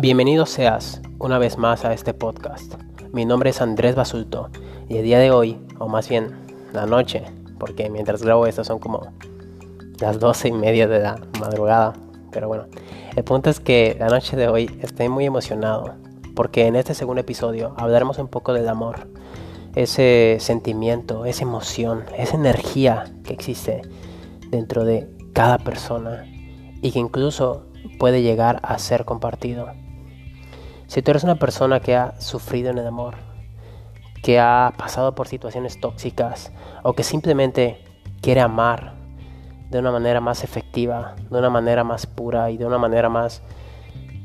[0.00, 2.74] Bienvenido seas una vez más a este podcast.
[3.12, 4.48] Mi nombre es Andrés Basulto
[4.88, 6.36] y el día de hoy, o más bien
[6.72, 7.24] la noche,
[7.58, 9.12] porque mientras grabo esto son como
[9.98, 11.94] las doce y media de la madrugada,
[12.30, 12.66] pero bueno,
[13.16, 15.96] el punto es que la noche de hoy estoy muy emocionado
[16.36, 19.08] porque en este segundo episodio hablaremos un poco del amor,
[19.74, 23.82] ese sentimiento, esa emoción, esa energía que existe
[24.48, 26.24] dentro de cada persona
[26.82, 27.64] y que incluso
[27.98, 29.66] puede llegar a ser compartido.
[30.88, 33.16] Si tú eres una persona que ha sufrido en el amor,
[34.22, 36.50] que ha pasado por situaciones tóxicas
[36.82, 37.84] o que simplemente
[38.22, 38.94] quiere amar
[39.68, 43.42] de una manera más efectiva, de una manera más pura y de una manera más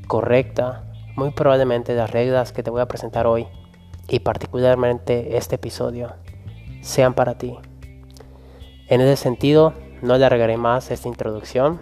[0.08, 0.86] correcta,
[1.18, 3.46] muy probablemente las reglas que te voy a presentar hoy
[4.08, 6.14] y particularmente este episodio
[6.82, 7.58] sean para ti.
[8.88, 11.82] En ese sentido, no alargaré más esta introducción.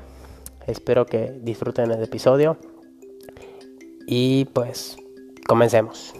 [0.66, 2.58] Espero que disfruten el episodio
[4.08, 4.98] y pues
[5.48, 6.14] comencemos.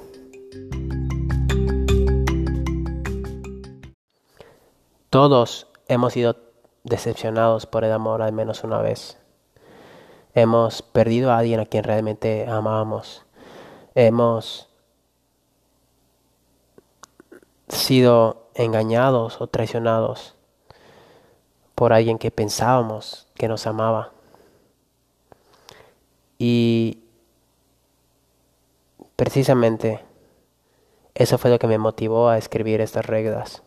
[5.10, 6.38] Todos hemos sido
[6.84, 9.18] decepcionados por el amor al menos una vez.
[10.34, 13.26] Hemos perdido a alguien a quien realmente amábamos.
[13.94, 14.70] Hemos
[17.68, 20.36] sido engañados o traicionados
[21.76, 24.12] por alguien que pensábamos que nos amaba.
[26.40, 27.01] Y
[29.22, 30.04] Precisamente
[31.14, 33.62] eso fue lo que me motivó a escribir estas reglas.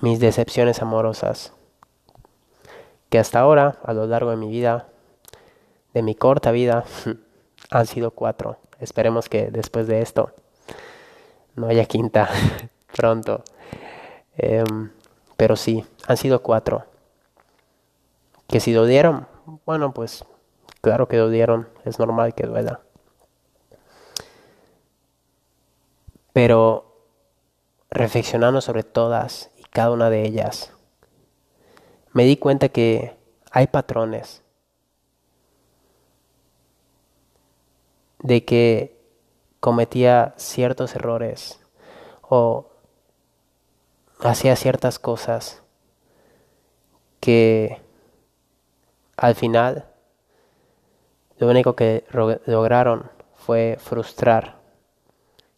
[0.00, 1.52] Mis decepciones amorosas,
[3.10, 4.88] que hasta ahora, a lo largo de mi vida,
[5.92, 6.84] de mi corta vida,
[7.70, 8.56] han sido cuatro.
[8.80, 10.30] Esperemos que después de esto
[11.54, 12.30] no haya quinta
[12.96, 13.44] pronto.
[14.38, 14.90] Em,
[15.36, 16.86] pero sí, han sido cuatro.
[18.46, 19.28] Que si lo dieron,
[19.66, 20.24] bueno, pues
[20.80, 22.80] claro que lo dieron, es normal que duela.
[26.36, 26.84] Pero
[27.88, 30.70] reflexionando sobre todas y cada una de ellas,
[32.12, 33.16] me di cuenta que
[33.52, 34.42] hay patrones
[38.18, 39.00] de que
[39.60, 41.58] cometía ciertos errores
[42.20, 42.68] o
[44.20, 45.62] hacía ciertas cosas
[47.18, 47.80] que
[49.16, 49.86] al final
[51.38, 52.04] lo único que
[52.44, 54.65] lograron fue frustrar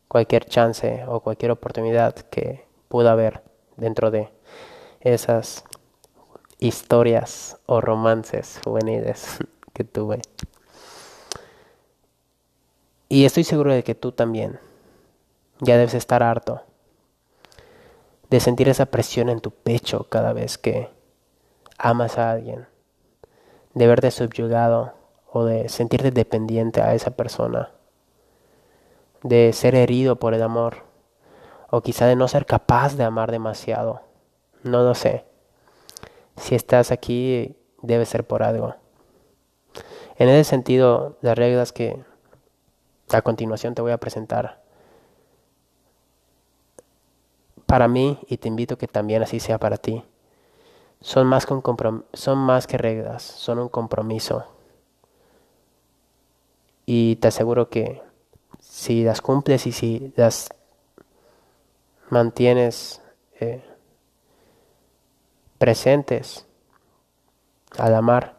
[0.08, 3.42] cualquier chance o cualquier oportunidad que pudo haber
[3.76, 4.30] dentro de
[5.00, 5.64] esas
[6.58, 9.38] historias o romances juveniles
[9.72, 10.22] que tuve.
[13.08, 14.58] Y estoy seguro de que tú también
[15.60, 16.62] ya debes estar harto
[18.30, 20.90] de sentir esa presión en tu pecho cada vez que
[21.78, 22.66] amas a alguien,
[23.72, 24.92] de verte subyugado
[25.32, 27.70] o de sentirte dependiente a esa persona
[29.22, 30.84] de ser herido por el amor,
[31.70, 34.02] o quizá de no ser capaz de amar demasiado.
[34.62, 35.24] No lo sé.
[36.36, 38.74] Si estás aquí, debe ser por algo.
[40.16, 42.02] En ese sentido, las reglas que
[43.10, 44.62] a continuación te voy a presentar,
[47.66, 50.02] para mí, y te invito que también así sea para ti,
[51.00, 51.46] son más,
[52.14, 54.44] son más que reglas, son un compromiso.
[56.86, 58.02] Y te aseguro que
[58.78, 60.50] si las cumples y si las
[62.10, 63.02] mantienes
[63.40, 63.64] eh,
[65.58, 66.46] presentes
[67.76, 68.36] al amar,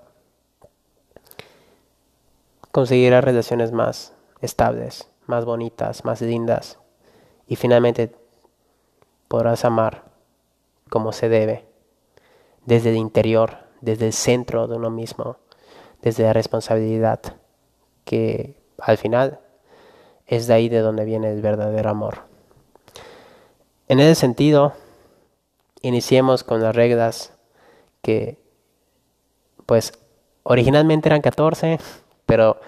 [2.72, 6.80] conseguirás relaciones más estables, más bonitas, más lindas
[7.46, 8.16] y finalmente
[9.28, 10.06] podrás amar
[10.90, 11.66] como se debe,
[12.66, 15.36] desde el interior, desde el centro de uno mismo,
[16.02, 17.20] desde la responsabilidad
[18.06, 19.42] que al final
[20.30, 22.20] es de ahí de donde viene el verdadero amor.
[23.88, 24.74] En ese sentido,
[25.82, 27.34] iniciemos con las reglas
[28.04, 28.38] que,
[29.66, 29.94] pues,
[30.44, 31.80] originalmente eran 14,
[32.28, 32.62] pero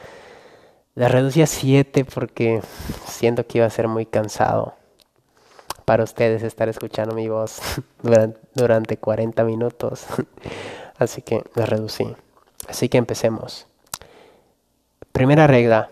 [0.95, 2.62] las reducí a 7 porque
[3.06, 4.74] siento que iba a ser muy cansado
[5.85, 7.59] para ustedes estar escuchando mi voz
[8.56, 10.06] durante, 40 minutos.
[10.97, 12.15] Así que las reducí.
[12.68, 13.68] Así que empecemos.
[15.12, 15.89] Primera regla,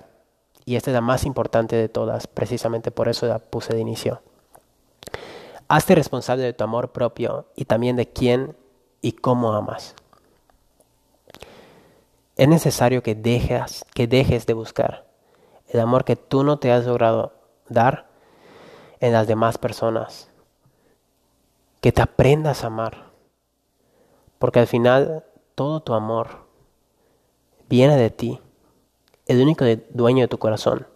[0.69, 4.21] y esta es la más importante de todas, precisamente por eso la puse de inicio.
[5.67, 8.55] Hazte responsable de tu amor propio y también de quién
[9.01, 9.95] y cómo amas.
[12.35, 15.07] Es necesario que dejes, que dejes de buscar
[15.69, 17.33] el amor que tú no te has logrado
[17.67, 18.07] dar
[18.99, 20.29] en las demás personas.
[21.81, 23.09] Que te aprendas a amar.
[24.37, 25.25] Porque al final
[25.55, 26.45] todo tu amor
[27.67, 28.39] viene de ti
[29.29, 30.87] El único dueño de tu corazón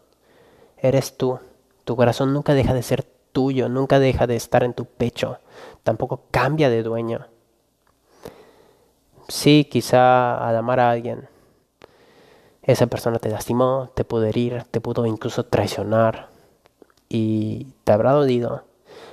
[0.78, 1.40] eres tú.
[1.84, 5.38] Tu corazón nunca deja de ser tuyo, nunca deja de estar en tu pecho,
[5.84, 7.28] tampoco cambia de dueño.
[9.28, 11.30] Sí, quizá al amar a alguien,
[12.64, 16.30] esa persona te lastimó, te pudo herir, te pudo incluso traicionar
[17.10, 18.64] y te habrá dolido.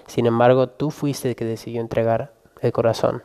[0.07, 2.33] Sin embargo, tú fuiste el que decidió entregar
[2.63, 3.23] el corazón.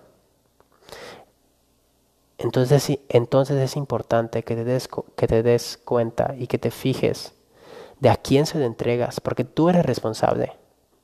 [2.38, 7.34] Entonces, es importante que te, des, que te des cuenta y que te fijes
[8.00, 10.54] de a quién se le entregas, porque tú eres responsable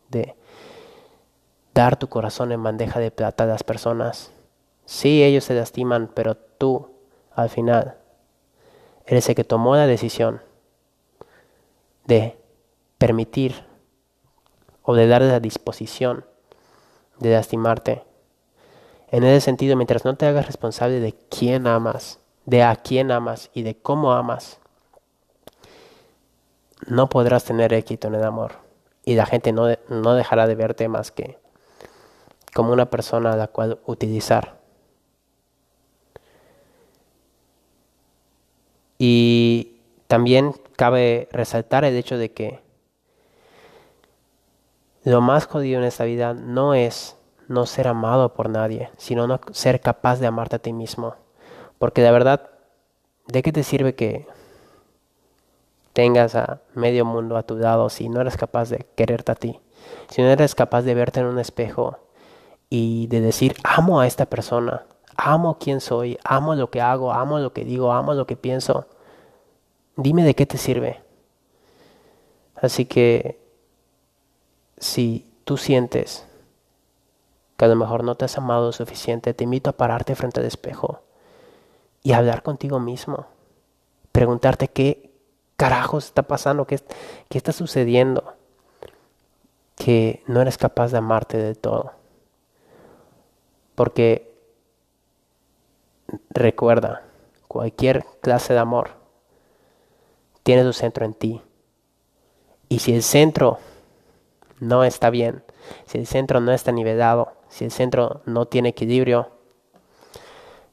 [0.09, 0.35] de
[1.73, 4.31] dar tu corazón en bandeja de plata a las personas.
[4.85, 6.89] Sí, ellos se lastiman, pero tú,
[7.33, 7.97] al final,
[9.05, 10.41] eres el que tomó la decisión
[12.05, 12.37] de
[12.97, 13.65] permitir
[14.83, 16.25] o de dar la disposición
[17.19, 18.03] de lastimarte.
[19.11, 23.51] En ese sentido, mientras no te hagas responsable de quién amas, de a quién amas
[23.53, 24.59] y de cómo amas,
[26.87, 28.53] no podrás tener éxito en el amor.
[29.03, 31.37] Y la gente no, no dejará de verte más que
[32.53, 34.59] como una persona a la cual utilizar.
[38.97, 42.61] Y también cabe resaltar el hecho de que
[45.03, 47.17] lo más jodido en esta vida no es
[47.51, 51.15] no ser amado por nadie, sino no ser capaz de amarte a ti mismo.
[51.77, 52.49] Porque de verdad,
[53.27, 54.27] ¿de qué te sirve que
[55.93, 59.59] tengas a medio mundo a tu lado si no eres capaz de quererte a ti?
[60.09, 61.99] Si no eres capaz de verte en un espejo
[62.69, 64.85] y de decir, amo a esta persona,
[65.17, 68.87] amo quién soy, amo lo que hago, amo lo que digo, amo lo que pienso,
[69.95, 71.01] dime de qué te sirve.
[72.55, 73.39] Así que
[74.77, 76.27] si tú sientes
[77.61, 80.47] que a lo mejor no te has amado suficiente, te invito a pararte frente al
[80.47, 81.03] espejo
[82.01, 83.27] y hablar contigo mismo.
[84.11, 85.11] Preguntarte qué
[85.57, 86.79] carajos está pasando, qué,
[87.29, 88.33] qué está sucediendo,
[89.75, 91.91] que no eres capaz de amarte de todo.
[93.75, 94.33] Porque
[96.31, 97.03] recuerda,
[97.47, 98.89] cualquier clase de amor
[100.41, 101.43] tiene su centro en ti.
[102.69, 103.59] Y si el centro
[104.59, 105.43] no está bien,
[105.85, 109.29] si el centro no está nivelado, si el centro no tiene equilibrio,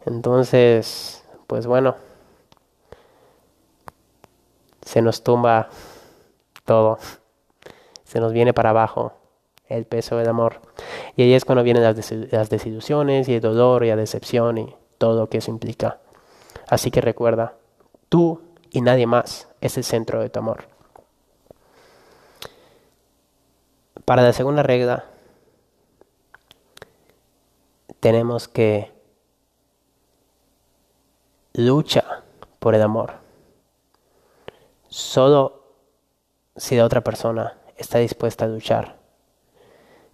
[0.07, 1.97] entonces, pues bueno,
[4.83, 5.69] se nos tumba
[6.65, 6.99] todo,
[8.05, 9.13] se nos viene para abajo
[9.69, 10.61] el peso del amor.
[11.17, 14.75] Y ahí es cuando vienen las, las desilusiones y el dolor y la decepción y
[14.97, 15.99] todo lo que eso implica.
[16.69, 17.55] Así que recuerda,
[18.09, 20.78] tú y nadie más es el centro de tu amor.
[24.09, 25.05] Para la segunda regla,
[28.01, 28.91] tenemos que
[31.53, 32.23] lucha
[32.59, 33.17] por el amor.
[34.89, 35.63] Solo
[36.57, 38.97] si la otra persona está dispuesta a luchar.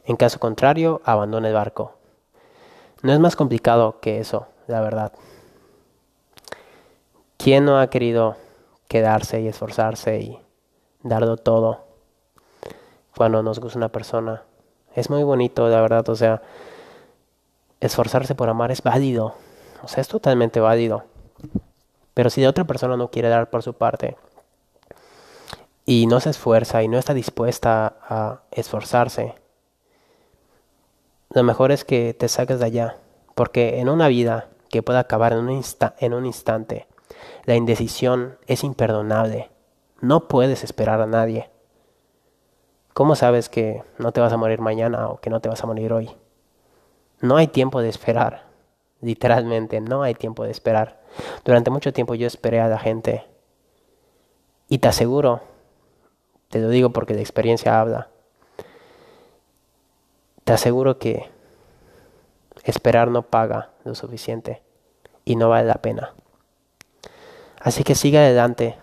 [0.06, 1.94] En caso contrario, abandona el barco.
[3.02, 5.12] No es más complicado que eso, la verdad.
[7.37, 8.35] ¿Quién no ha querido
[8.88, 10.41] quedarse y esforzarse y
[11.05, 11.84] darlo todo
[13.17, 14.43] cuando nos gusta una persona.
[14.95, 16.43] Es muy bonito, la verdad, o sea,
[17.81, 19.35] esforzarse por amar es válido,
[19.83, 21.05] o sea, es totalmente válido.
[22.15, 24.17] Pero si la otra persona no quiere dar por su parte
[25.85, 29.35] y no se esfuerza y no está dispuesta a esforzarse,
[31.31, 32.97] lo mejor es que te saques de allá,
[33.35, 35.65] porque en una vida que pueda acabar en un,
[35.99, 36.87] en un instante,
[37.44, 39.51] la indecisión es imperdonable.
[40.01, 41.51] No puedes esperar a nadie.
[42.94, 45.67] ¿Cómo sabes que no te vas a morir mañana o que no te vas a
[45.67, 46.10] morir hoy?
[47.20, 48.44] No hay tiempo de esperar.
[49.01, 51.01] Literalmente, no hay tiempo de esperar.
[51.44, 53.24] Durante mucho tiempo yo esperé a la gente.
[54.69, 55.41] Y te aseguro,
[56.51, 58.08] te lo digo porque la experiencia habla,
[60.44, 61.29] te aseguro que
[62.63, 64.63] esperar no paga lo suficiente
[65.24, 66.15] y no vale la pena.
[67.60, 68.77] Así que sigue adelante,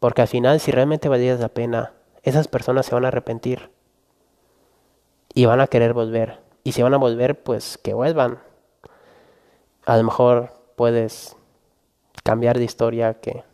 [0.00, 1.92] porque al final si realmente valías la pena,
[2.24, 3.70] esas personas se van a arrepentir
[5.34, 6.40] y van a querer volver.
[6.64, 8.40] Y si van a volver, pues que vuelvan.
[9.84, 11.36] A lo mejor puedes
[12.22, 13.44] cambiar de historia que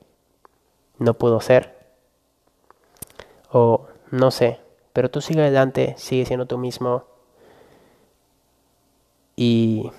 [0.99, 1.77] no pudo ser.
[3.51, 4.61] O no sé,
[4.93, 7.05] pero tú sigue adelante, sigue siendo tú mismo.
[9.35, 9.91] Y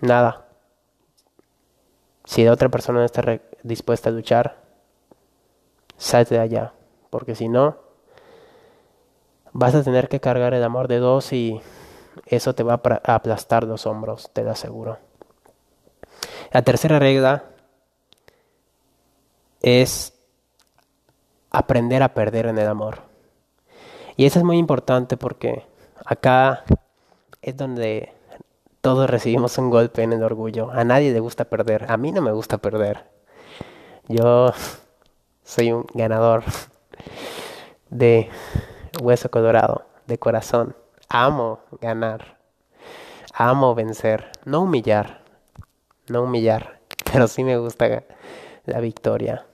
[0.00, 0.48] nada,
[2.24, 4.60] si la otra persona no está dispuesta a luchar,
[5.96, 6.72] salte de allá,
[7.10, 7.87] porque si no,
[9.58, 11.60] vas a tener que cargar el amor de dos y
[12.26, 14.98] eso te va a aplastar los hombros, te lo aseguro.
[16.52, 17.42] La tercera regla
[19.60, 20.14] es
[21.50, 23.02] aprender a perder en el amor.
[24.16, 25.66] Y eso es muy importante porque
[26.04, 26.62] acá
[27.42, 28.12] es donde
[28.80, 30.70] todos recibimos un golpe en el orgullo.
[30.70, 31.90] A nadie le gusta perder.
[31.90, 33.06] A mí no me gusta perder.
[34.06, 34.52] Yo
[35.42, 36.44] soy un ganador
[37.90, 38.30] de
[39.00, 40.76] hueso colorado, de corazón.
[41.08, 42.38] Amo ganar.
[43.34, 44.30] Amo vencer.
[44.44, 45.22] No humillar.
[46.08, 46.80] No humillar.
[47.12, 48.04] Pero sí me gusta
[48.64, 49.46] la victoria.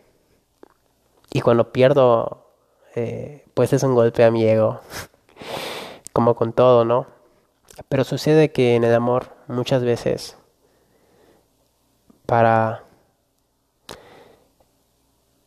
[1.32, 2.46] Y cuando pierdo,
[2.94, 4.80] eh, pues es un golpe a mi ego.
[6.12, 7.06] Como con todo, ¿no?
[7.88, 10.36] Pero sucede que en el amor muchas veces
[12.26, 12.84] para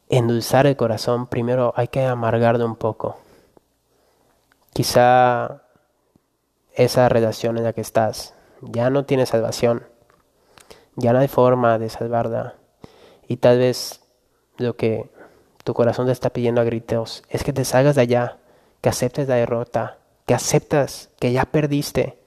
[0.10, 3.18] endulzar el corazón primero hay que amargarlo un poco.
[4.78, 5.64] Quizá
[6.76, 9.88] esa relación en la que estás ya no tiene salvación,
[10.96, 12.58] ya no hay forma de salvarla.
[13.28, 14.02] Y tal vez
[14.58, 15.10] lo que
[15.64, 18.38] tu corazón te está pidiendo a gritos es que te salgas de allá,
[18.82, 22.20] que aceptes la derrota, que aceptas que ya perdiste,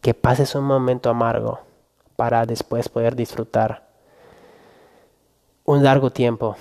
[0.00, 1.60] que pases un momento amargo
[2.16, 3.86] para después poder disfrutar
[5.64, 6.56] un largo tiempo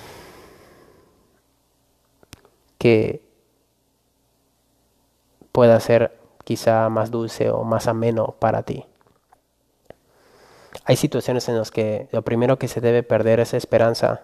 [2.78, 3.23] que
[5.54, 8.86] pueda ser quizá más dulce o más ameno para ti.
[10.84, 14.24] Hay situaciones en las que lo primero que se debe perder es esperanza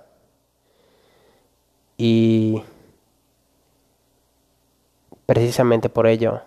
[1.96, 2.64] y
[5.26, 6.42] precisamente por ello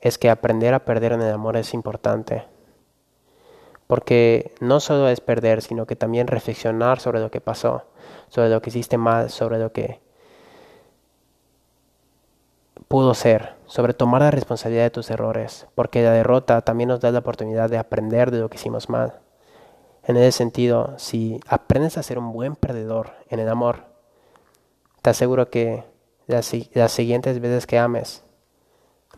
[0.00, 2.44] es que aprender a perder en el amor es importante.
[3.88, 7.86] Porque no solo es perder, sino que también reflexionar sobre lo que pasó,
[8.28, 10.00] sobre lo que hiciste mal, sobre lo que
[12.88, 17.12] pudo ser, sobre tomar la responsabilidad de tus errores, porque la derrota también nos da
[17.12, 19.20] la oportunidad de aprender de lo que hicimos mal.
[20.04, 23.84] En ese sentido, si aprendes a ser un buen perdedor en el amor,
[25.02, 25.84] te aseguro que
[26.26, 28.24] las, las siguientes veces que ames,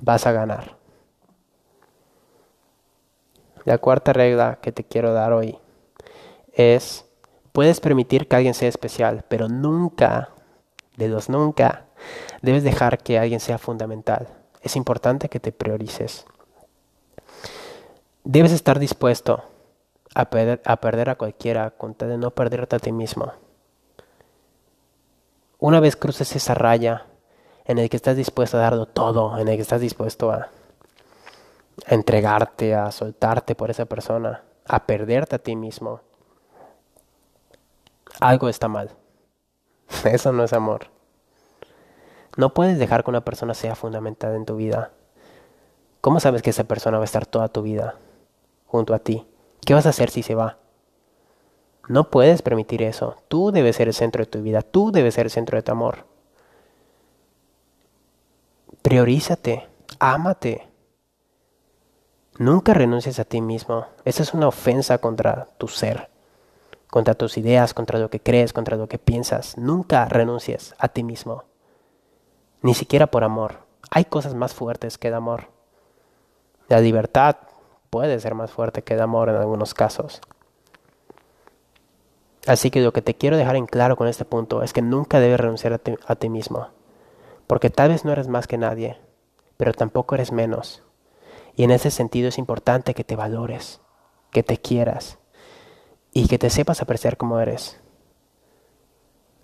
[0.00, 0.76] vas a ganar.
[3.64, 5.58] La cuarta regla que te quiero dar hoy
[6.52, 7.04] es,
[7.52, 10.30] puedes permitir que alguien sea especial, pero nunca,
[10.96, 11.86] de los nunca,
[12.42, 14.28] debes dejar que alguien sea fundamental.
[14.62, 16.26] Es importante que te priorices.
[18.24, 19.44] Debes estar dispuesto
[20.14, 23.32] a perder a, cualquiera con tal de no perderte a ti mismo.
[25.58, 27.06] Una vez cruces esa raya
[27.64, 30.48] en el que estás dispuesto a darlo todo, en el que estás dispuesto a
[31.86, 36.00] entregarte, a soltarte por esa persona, a perderte a ti mismo,
[38.20, 38.90] algo está mal.
[40.04, 40.86] Eso no es amor.
[42.36, 44.92] No puedes dejar que una persona sea fundamental en tu vida.
[46.00, 47.96] ¿Cómo sabes que esa persona va a estar toda tu vida
[48.66, 49.26] junto a ti?
[49.64, 50.58] ¿Qué vas a hacer si se va?
[51.88, 53.16] No puedes permitir eso.
[53.28, 54.62] Tú debes ser el centro de tu vida.
[54.62, 56.06] Tú debes ser el centro de tu amor.
[58.82, 59.68] Priorízate.
[59.98, 60.68] Ámate.
[62.38, 63.86] Nunca renuncies a ti mismo.
[64.04, 66.08] Esa es una ofensa contra tu ser,
[66.88, 69.58] contra tus ideas, contra lo que crees, contra lo que piensas.
[69.58, 71.49] Nunca renuncies a ti mismo.
[72.62, 73.58] Ni siquiera por amor.
[73.90, 75.48] Hay cosas más fuertes que el amor.
[76.68, 77.36] La libertad
[77.90, 80.20] puede ser más fuerte que el amor en algunos casos.
[82.46, 85.20] Así que lo que te quiero dejar en claro con este punto es que nunca
[85.20, 86.68] debes renunciar a ti, mismo.
[87.46, 88.98] Porque tal vez no eres más que nadie,
[89.56, 90.82] pero tampoco eres menos.
[91.56, 93.80] Y en ese sentido es importante que te valores,
[94.30, 95.18] que te quieras
[96.12, 97.80] y que te sepas apreciar como eres.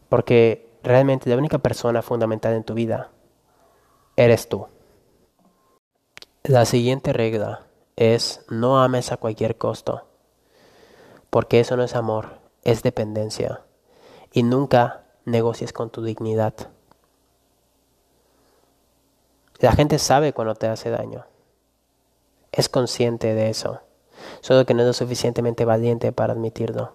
[0.08, 3.10] Porque realmente la única persona fundamental en tu vida
[4.14, 4.68] eres tú.
[6.44, 7.66] La siguiente regla
[7.96, 10.06] es no ames a cualquier costo,
[11.28, 13.62] porque eso no es amor, es dependencia.
[14.32, 16.54] Y nunca negocies con tu dignidad.
[19.58, 21.24] La gente sabe cuando te hace daño
[22.52, 23.80] es consciente de eso,
[24.40, 26.94] solo que no es lo suficientemente valiente para admitirlo.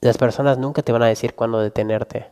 [0.00, 2.30] Las personas nunca te van a decir cuándo detenerte.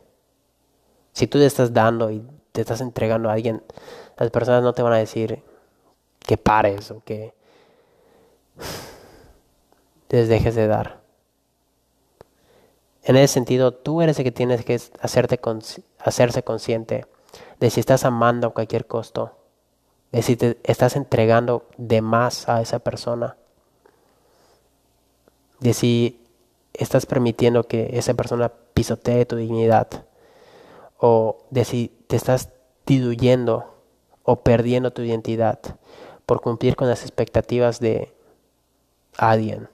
[1.13, 3.63] Si tú le estás dando y te estás entregando a alguien,
[4.17, 5.43] las personas no te van a decir
[6.19, 7.33] que pares o que
[10.09, 10.99] les dejes de dar.
[13.03, 15.39] En ese sentido, tú eres el que tienes que hacerte
[15.99, 17.05] hacerse consciente
[17.59, 19.37] de si estás amando a cualquier costo,
[20.11, 23.37] de si te estás entregando de más a esa persona,
[25.59, 26.19] de si
[26.73, 29.87] estás permitiendo que esa persona pisotee tu dignidad,
[30.97, 32.49] o de si te estás
[32.85, 33.75] diluyendo
[34.23, 35.59] o perdiendo tu identidad
[36.25, 38.13] por cumplir con las expectativas de
[39.17, 39.69] alguien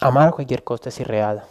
[0.00, 1.44] amar a cualquier costo es irreal.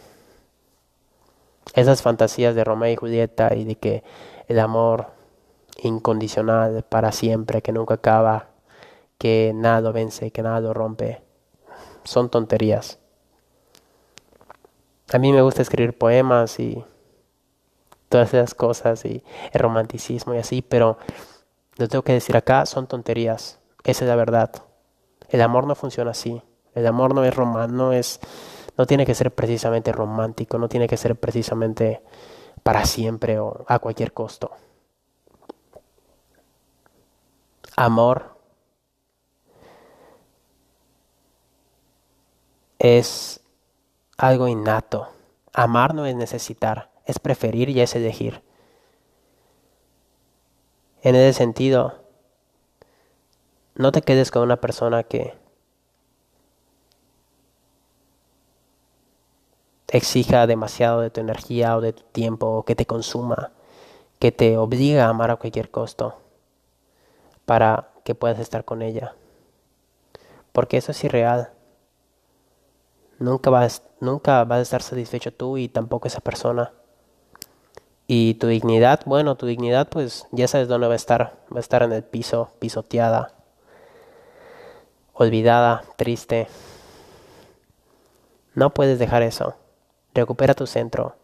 [1.74, 4.04] Esas fantasías de Romeo y Julieta y de que
[4.46, 5.08] el amor
[5.82, 8.48] incondicional para siempre, que nunca acaba,
[9.18, 11.22] que nada lo vence, que nada lo rompe,
[12.04, 12.98] son tonterías.
[15.12, 16.84] A mí me gusta escribir poemas y
[18.08, 20.98] todas esas cosas y el romanticismo y así, pero
[21.76, 23.58] lo tengo que decir acá, son tonterías.
[23.82, 24.50] Esa es la verdad.
[25.28, 26.42] El amor no funciona así.
[26.74, 28.20] El amor no es romántico, no es
[28.76, 32.02] no tiene que ser precisamente romántico, no tiene que ser precisamente
[32.62, 34.50] para siempre o a cualquier costo.
[37.76, 38.33] Amor
[42.84, 43.40] es
[44.18, 45.08] algo innato.
[45.54, 48.42] Amar no es necesitar, es preferir y es elegir.
[51.00, 51.94] En ese sentido,
[53.74, 55.32] no te quedes con una persona que
[59.88, 63.52] exija demasiado de tu energía o de tu tiempo o que te consuma,
[64.18, 66.20] que te obliga a amar a cualquier costo
[67.46, 69.14] para que puedas estar con ella.
[70.52, 71.53] Porque eso es irreal.
[73.18, 76.72] Nunca vas, nunca vas a estar satisfecho tú y tampoco esa persona.
[78.06, 81.38] Y tu dignidad, bueno, tu dignidad pues ya sabes dónde va a estar.
[81.52, 83.32] Va a estar en el piso, pisoteada,
[85.14, 86.48] olvidada, triste.
[88.54, 89.54] No puedes dejar eso.
[90.12, 91.16] Recupera tu centro.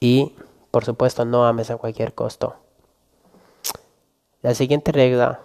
[0.00, 0.36] Y,
[0.70, 2.56] por supuesto, no ames a cualquier costo.
[4.42, 5.40] La siguiente regla,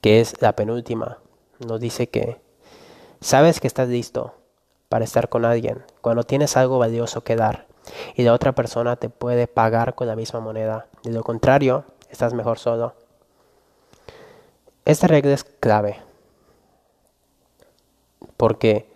[0.00, 1.18] que es la penúltima,
[1.58, 2.43] nos dice que
[3.24, 4.34] sabes que estás listo
[4.90, 7.66] para estar con alguien cuando tienes algo valioso que dar
[8.14, 10.88] y la otra persona te puede pagar con la misma moneda.
[11.02, 12.94] De lo contrario, estás mejor solo.
[14.84, 16.02] Esta regla es clave
[18.36, 18.92] porque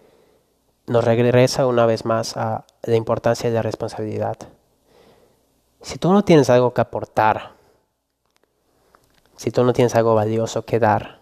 [0.86, 4.36] nos regresa una vez más a la importancia de la responsabilidad.
[5.80, 7.52] Si tú no tienes algo que aportar,
[9.36, 11.18] si tú no tienes algo valioso que dar,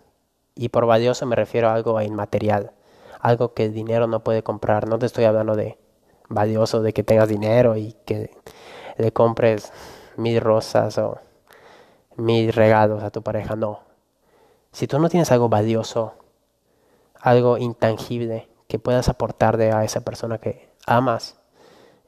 [0.56, 2.72] y por valioso me refiero a algo inmaterial,
[3.20, 5.78] algo que el dinero no puede comprar, no te estoy hablando de
[6.28, 8.30] valioso, de que tengas dinero y que
[8.96, 9.72] le compres
[10.16, 11.18] mil rosas o
[12.16, 13.80] mil regalos a tu pareja, no.
[14.72, 16.14] Si tú no tienes algo valioso,
[17.20, 21.36] algo intangible, que puedas aportarle a esa persona que amas,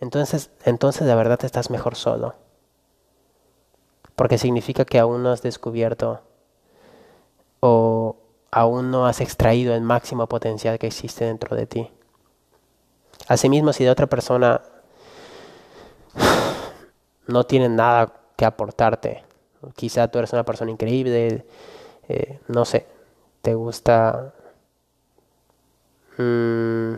[0.00, 2.34] entonces, entonces de verdad estás mejor solo.
[4.16, 6.22] Porque significa que aún no has descubierto
[7.60, 8.16] o
[8.50, 11.90] aún no has extraído el máximo potencial que existe dentro de ti.
[13.26, 14.62] Asimismo, si de otra persona
[17.26, 19.24] no tiene nada que aportarte,
[19.74, 21.44] quizá tú eres una persona increíble,
[22.08, 22.86] eh, no sé,
[23.42, 24.32] te gusta
[26.18, 26.96] Mm,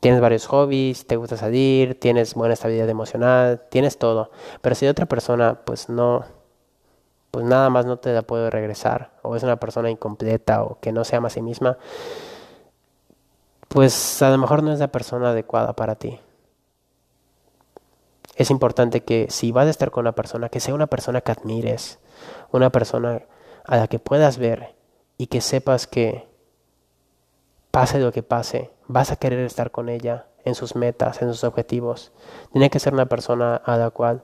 [0.00, 4.30] tienes varios hobbies, te gusta salir, tienes buena estabilidad emocional, tienes todo.
[4.62, 6.24] Pero si otra persona, pues no,
[7.34, 10.92] pues nada más no te la puede regresar, o es una persona incompleta o que
[10.92, 11.78] no se ama a sí misma,
[13.66, 16.20] pues a lo mejor no es la persona adecuada para ti.
[18.36, 21.32] Es importante que si vas a estar con una persona, que sea una persona que
[21.32, 21.98] admires,
[22.52, 23.22] una persona
[23.64, 24.76] a la que puedas ver
[25.18, 26.28] y que sepas que
[27.72, 31.42] pase lo que pase, vas a querer estar con ella en sus metas, en sus
[31.42, 32.12] objetivos.
[32.52, 34.22] Tiene que ser una persona a la cual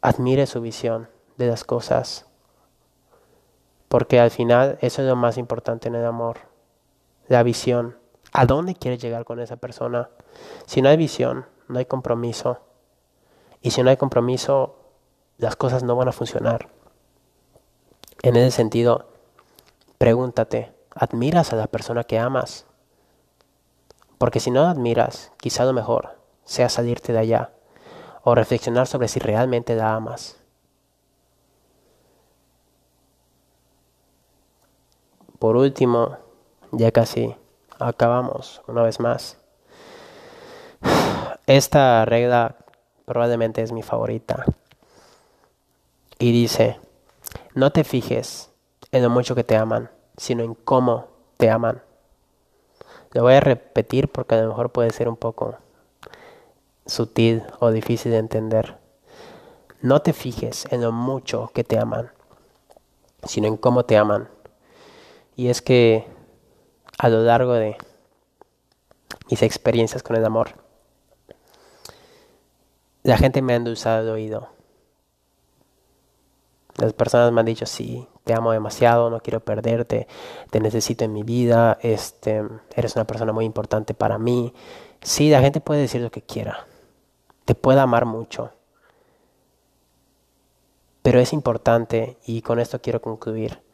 [0.00, 2.26] admire su visión de las cosas,
[3.88, 6.38] porque al final eso es lo más importante en el amor,
[7.28, 7.96] la visión.
[8.32, 10.10] ¿A dónde quieres llegar con esa persona?
[10.66, 12.60] Si no hay visión, no hay compromiso.
[13.62, 14.76] Y si no hay compromiso,
[15.38, 16.68] las cosas no van a funcionar.
[18.22, 19.08] En ese sentido,
[19.96, 22.66] pregúntate, admiras a la persona que amas.
[24.18, 27.52] Porque si no la admiras, quizá lo mejor sea salirte de allá
[28.22, 30.37] o reflexionar sobre si realmente la amas.
[35.38, 36.16] Por último,
[36.72, 37.34] ya casi
[37.78, 39.38] acabamos una vez más.
[41.46, 42.56] Esta regla
[43.04, 44.44] probablemente es mi favorita.
[46.18, 46.78] Y dice,
[47.54, 48.50] no te fijes
[48.92, 51.06] en lo mucho que te aman sino en cómo
[51.38, 51.82] te aman.
[53.12, 55.56] Lo voy a repetir porque a lo mejor puede ser un poco
[56.84, 58.76] sutil o difícil de entender.
[59.80, 62.10] No te fijes en lo mucho que te aman,
[63.22, 64.28] sino en cómo te aman.
[65.38, 66.04] Y es que
[66.98, 67.76] a lo largo de
[69.30, 70.48] mis experiencias con el amor,
[73.04, 74.48] la gente me ha endulzado el oído.
[76.78, 80.08] Las personas me han dicho, sí, te amo demasiado, no quiero perderte,
[80.50, 82.42] te necesito en mi vida, este,
[82.74, 84.52] eres una persona muy importante para mí.
[85.02, 86.66] Sí, la gente puede decir lo que quiera,
[87.44, 88.50] te puede amar mucho,
[91.02, 93.67] pero es importante, y con esto quiero concluir,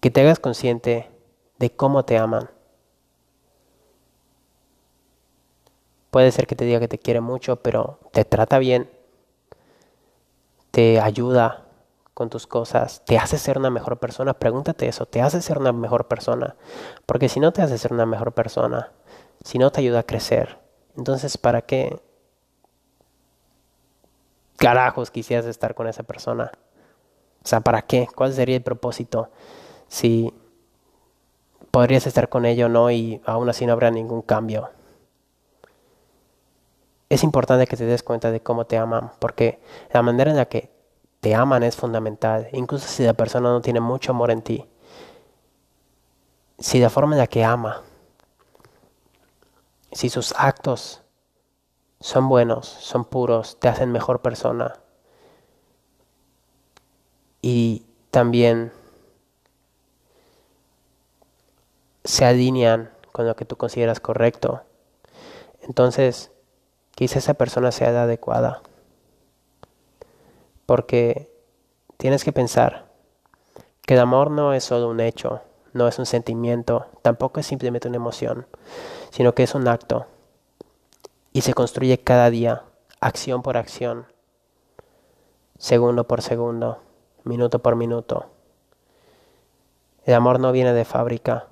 [0.00, 1.10] que te hagas consciente
[1.58, 2.50] de cómo te aman.
[6.10, 8.90] Puede ser que te diga que te quiere mucho, pero te trata bien,
[10.70, 11.64] te ayuda
[12.14, 14.34] con tus cosas, te hace ser una mejor persona.
[14.34, 16.56] Pregúntate eso, ¿te hace ser una mejor persona?
[17.06, 18.90] Porque si no te hace ser una mejor persona,
[19.44, 20.58] si no te ayuda a crecer,
[20.96, 22.00] entonces ¿para qué
[24.56, 26.52] carajos quisieras estar con esa persona?
[27.44, 28.08] O sea, ¿para qué?
[28.14, 29.30] ¿Cuál sería el propósito?
[29.88, 30.32] Si
[31.70, 34.70] podrías estar con ella o no y aún así no habrá ningún cambio.
[37.08, 39.60] Es importante que te des cuenta de cómo te aman, porque
[39.92, 40.70] la manera en la que
[41.20, 44.66] te aman es fundamental, incluso si la persona no tiene mucho amor en ti.
[46.58, 47.82] Si la forma en la que ama,
[49.92, 51.02] si sus actos
[52.00, 54.74] son buenos, son puros, te hacen mejor persona.
[57.40, 58.72] Y también
[62.08, 64.62] se alinean con lo que tú consideras correcto.
[65.60, 66.32] Entonces,
[66.94, 68.62] quizá esa persona sea la adecuada.
[70.64, 71.30] Porque
[71.98, 72.86] tienes que pensar
[73.82, 75.42] que el amor no es solo un hecho,
[75.74, 78.46] no es un sentimiento, tampoco es simplemente una emoción,
[79.10, 80.06] sino que es un acto
[81.34, 82.62] y se construye cada día,
[83.00, 84.06] acción por acción,
[85.58, 86.78] segundo por segundo,
[87.24, 88.30] minuto por minuto.
[90.06, 91.48] El amor no viene de fábrica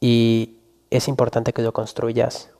[0.00, 0.58] y
[0.90, 2.50] es importante que lo construyas.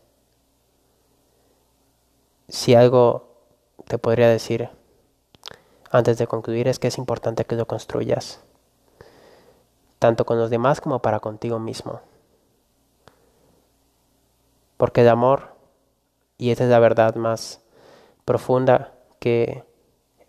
[2.48, 3.28] Si algo
[3.86, 4.70] te podría decir
[5.90, 8.40] antes de concluir es que es importante que lo construyas,
[9.98, 12.00] tanto con los demás como para contigo mismo.
[14.76, 15.54] Porque el amor,
[16.36, 17.60] y esta es la verdad más
[18.24, 19.64] profunda que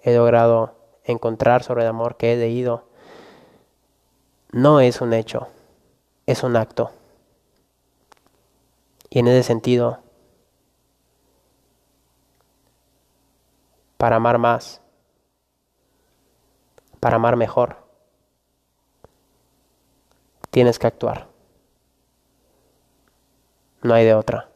[0.02, 2.86] he logrado encontrar sobre el amor que he leído,
[4.52, 5.48] no es un hecho,
[6.26, 6.92] es un acto.
[9.10, 10.04] Y en ese sentido,
[13.98, 14.82] para amar más,
[17.00, 17.78] para amar mejor,
[20.52, 21.28] tienes que actuar.
[23.82, 24.50] No hay de otra.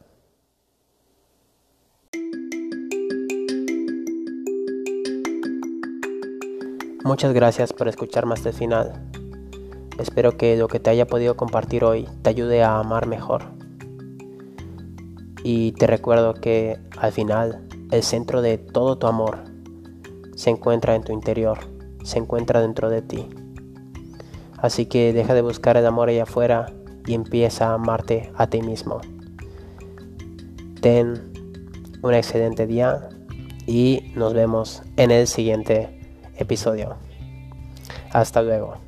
[7.04, 9.10] Muchas gracias por escucharme hasta el final.
[9.98, 13.53] Espero que lo que te haya podido compartir hoy te ayude a amar mejor.
[15.44, 19.44] Y te recuerdo que al final el centro de todo tu amor
[20.34, 21.58] se encuentra en tu interior,
[22.02, 23.28] se encuentra dentro de ti.
[24.56, 26.72] Así que deja de buscar el amor allá afuera
[27.06, 29.02] y empieza a amarte a ti mismo.
[30.80, 31.30] Ten
[32.02, 33.10] un excelente día
[33.66, 36.00] y nos vemos en el siguiente
[36.38, 36.96] episodio.
[38.12, 38.83] Hasta luego.